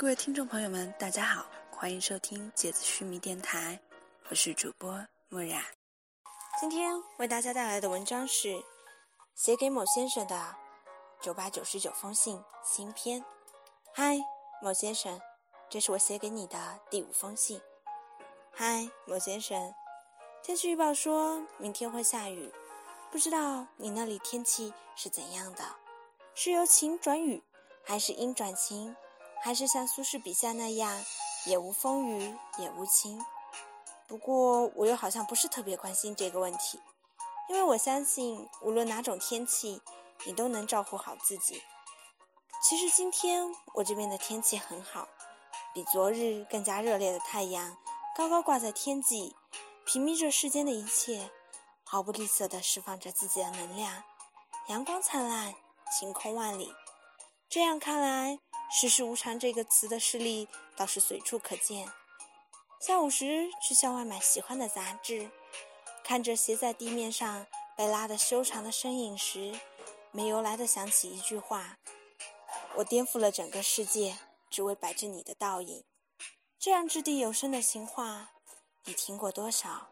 [0.00, 3.78] 各位听众朋友们，大家好，欢迎收听芥子须弥电台，
[4.30, 5.62] 我是主播木然。
[6.58, 8.64] 今天为大家带来的文章是
[9.34, 10.56] 写给某先生的
[11.20, 13.22] 九百九十九封信新篇。
[13.92, 14.16] 嗨，
[14.62, 15.20] 某先生，
[15.68, 17.60] 这是我写给你的第五封信。
[18.52, 19.74] 嗨，某先生，
[20.42, 22.50] 天气预报说明天会下雨，
[23.10, 25.62] 不知道你那里天气是怎样的？
[26.34, 27.42] 是由晴转雨，
[27.84, 28.96] 还是阴转晴？
[29.42, 31.04] 还是像苏轼笔下那样，
[31.46, 33.24] 也无风雨也无晴。
[34.06, 36.80] 不过我又好像不是特别关心这个问题，
[37.48, 39.80] 因为我相信无论哪种天气，
[40.26, 41.62] 你都能照顾好自己。
[42.62, 45.08] 其实今天我这边的天气很好，
[45.72, 47.76] 比昨日更加热烈的太阳
[48.16, 49.34] 高高挂在天际，
[49.86, 51.30] 屏蔽着世间的一切，
[51.84, 54.02] 毫不吝啬地释放着自己的能量，
[54.68, 55.54] 阳光灿烂，
[55.96, 56.74] 晴空万里。
[57.48, 58.38] 这样看来。
[58.72, 61.88] 世事无常这个词的事例倒是随处可见。
[62.80, 65.28] 下午时去校外买喜欢的杂志，
[66.04, 69.58] 看着斜在地面上被拉得修长的身影时，
[70.12, 71.76] 没由来的想起一句话
[72.76, 74.16] ：“我颠覆了整个世界，
[74.48, 75.84] 只为摆着你的倒影。”
[76.58, 78.30] 这样掷地有声的情话，
[78.84, 79.88] 你听过多少？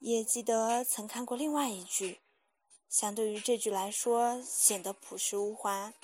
[0.00, 2.20] 也记得曾看过另外一句，
[2.90, 5.94] 相对于这句来说，显得朴实无华。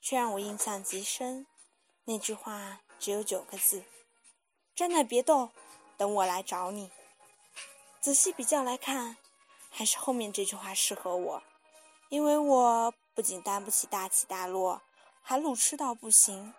[0.00, 1.46] 却让我印象极深。
[2.04, 3.84] 那句话只有九个字
[4.74, 5.50] ：“站那别动，
[5.96, 6.90] 等我来找你。”
[8.00, 9.18] 仔细比较来看，
[9.68, 11.42] 还是后面这句话适合我，
[12.08, 14.82] 因为我不仅担不起大起大落，
[15.22, 16.54] 还路痴到不行。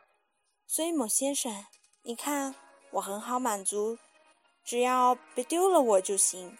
[0.68, 1.66] 所以，某先生，
[2.04, 2.56] 你看
[2.92, 3.98] 我很好满足，
[4.64, 6.58] 只要别丢了我就行。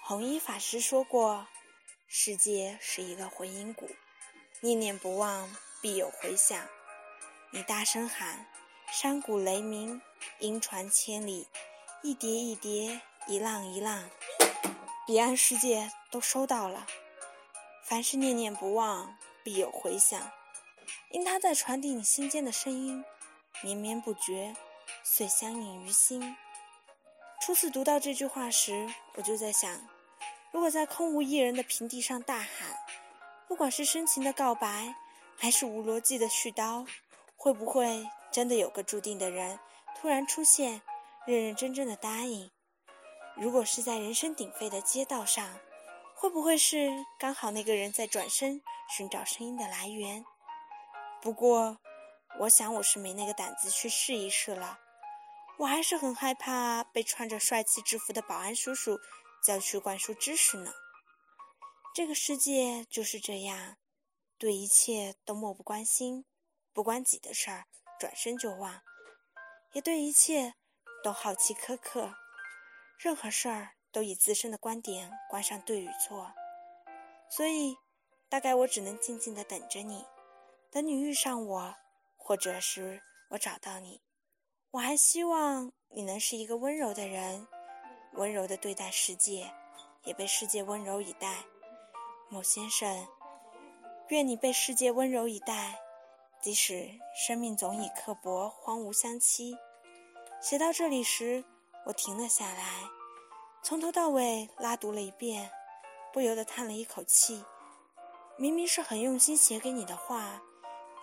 [0.00, 1.46] 弘一法师说过
[2.06, 3.90] ：“世界是一个回音谷，
[4.60, 6.58] 念念不忘。”必有回响。
[7.50, 8.46] 你大声喊，
[8.92, 10.00] 山谷雷鸣，
[10.40, 11.46] 音传千里，
[12.02, 14.10] 一叠一叠，一浪一浪，
[15.06, 16.86] 彼岸世界都收到了。
[17.84, 20.30] 凡是念念不忘，必有回响，
[21.10, 23.02] 因它在传递你心间的声音，
[23.62, 24.54] 绵绵不绝，
[25.02, 26.36] 遂相印于心。
[27.40, 29.88] 初次读到这句话时，我就在想，
[30.50, 32.76] 如果在空无一人的平地上大喊，
[33.46, 34.94] 不管是深情的告白。
[35.40, 36.84] 还是无逻辑的絮叨，
[37.36, 39.60] 会不会真的有个注定的人
[39.96, 40.82] 突然出现，
[41.26, 42.50] 认认真真的答应？
[43.36, 45.60] 如果是在人声鼎沸的街道上，
[46.16, 46.90] 会不会是
[47.20, 48.60] 刚好那个人在转身
[48.90, 50.24] 寻找声音的来源？
[51.22, 51.78] 不过，
[52.40, 54.80] 我想我是没那个胆子去试一试了。
[55.58, 58.98] 我还是很害怕被穿着帅气制服的保安叔叔
[59.44, 60.72] 叫去灌输知识呢。
[61.94, 63.76] 这个世界就是这样。
[64.38, 66.24] 对一切都漠不关心，
[66.72, 67.66] 不关己的事儿
[67.98, 68.82] 转身就忘；
[69.72, 70.54] 也对一切
[71.02, 72.14] 都好奇苛刻，
[72.96, 76.32] 任何事儿都以自身的观点关上对与错。
[77.28, 77.76] 所以，
[78.28, 80.06] 大概我只能静静的等着你，
[80.70, 81.74] 等你遇上我，
[82.16, 84.00] 或者是我找到你。
[84.70, 87.48] 我还希望你能是一个温柔的人，
[88.12, 89.52] 温柔的对待世界，
[90.04, 91.44] 也被世界温柔以待。
[92.28, 93.08] 某先生。
[94.08, 95.78] 愿你被世界温柔以待，
[96.40, 99.56] 即使生命总以刻薄荒芜相欺。
[100.40, 101.44] 写到这里时，
[101.84, 102.84] 我停了下来，
[103.62, 105.50] 从头到尾拉读了一遍，
[106.12, 107.44] 不由得叹了一口气。
[108.38, 110.40] 明明是很用心写给你的话，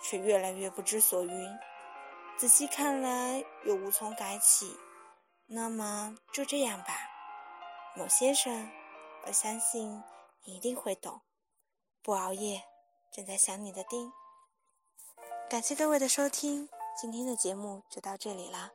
[0.02, 1.58] 却越来越不知所云。
[2.36, 4.76] 仔细看来又无从改起。
[5.46, 6.98] 那么就这样吧，
[7.94, 8.68] 某先生，
[9.26, 10.02] 我相信
[10.42, 11.20] 你一定会懂。
[12.02, 12.64] 不熬夜。
[13.12, 14.12] 正在想你的丁，
[15.48, 16.68] 感谢各位的收听，
[17.00, 18.72] 今天的节目就到这里啦。